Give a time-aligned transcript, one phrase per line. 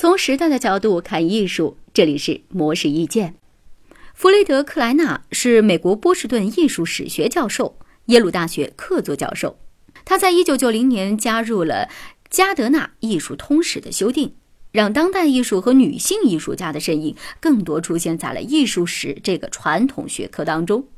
[0.00, 3.34] 从时代的角度看艺术，这里是模式意见。
[4.14, 7.76] 弗雷德克莱纳是美国波士顿艺术史学教授，
[8.06, 9.58] 耶鲁大学客座教授。
[10.06, 11.90] 他在一九九零年加入了
[12.30, 14.32] 加德纳艺术通史的修订，
[14.72, 20.88] 让当代艺术和女性艺术家的身影更多出现在了艺术史这个传统学科当中。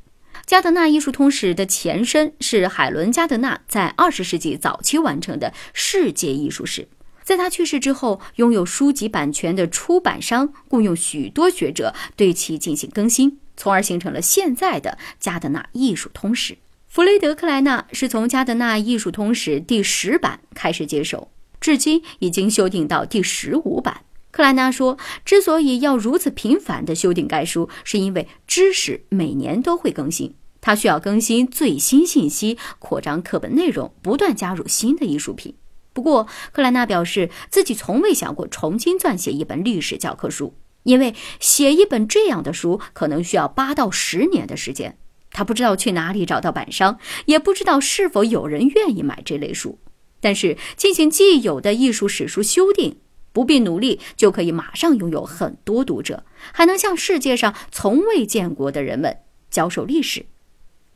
[0.45, 6.87] 加德纳艺术通史的前身是海伦加德纳在二十世纪早期完成的世界艺术史。
[7.23, 16.57] 在他去世之后，拥有书籍版权的出版商雇佣许多学者对其进行更新，从而形成了现在的加德纳艺术通史。
[16.87, 24.01] 弗雷德克莱纳是从加德纳艺术通史第十版开始接手，至今已经修订到第十五版。
[24.29, 35.55] 克莱纳说：“之所以要如此频繁地修订该书，是因为知识每年都会更新，他需要更新最新信息，扩张课本内容，不断加入新的艺术品。”
[35.93, 44.97] 不过，克莱纳表示自己从未想过重新撰写一本历史教科书，因为写一本这样的书可能需要八到十年的时间。
[45.31, 49.79] 他不知道去哪里找到版商，也不知道是否有人愿意买这类书。
[50.19, 52.97] 但是进行既有的艺术史书修订，
[53.31, 59.17] 不必努力就可以马上拥有很多读者，还能向世界上从未见过的人们
[59.49, 60.25] 教授历史。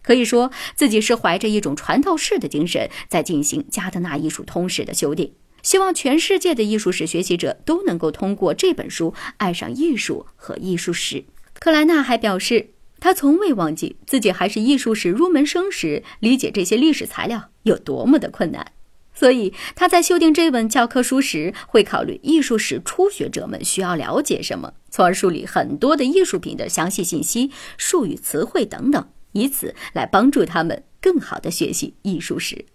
[0.07, 11.25] 可以说自己是怀着一种传道士的精神，在进行加德纳艺术通史的修订，希望全世界的艺术史学习者都能够通过这本书爱上艺术和艺术史。
[11.59, 12.69] 克莱纳还表示。
[12.99, 18.71] 他从未忘记自己还是艺术史入门生时，理解这些历史材料有多么的困难，
[19.13, 32.65] 所以他在修订这本教科书时，会考虑艺术史初学者们需要了解什么，从而梳理很多的艺术品的详细信息、术语、词汇等等，以此来帮助他们更好的学习艺术史。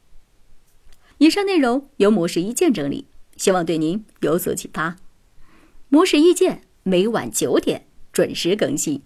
[1.18, 4.96] 以上内容由模式一见整理，希望对您有所启发。
[5.88, 9.02] 模式意见每晚九点准时更新。